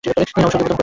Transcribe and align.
তিনি 0.03 0.11
অবসর 0.11 0.29
জীবনযাপন 0.29 0.53
করছিলেন। 0.53 0.77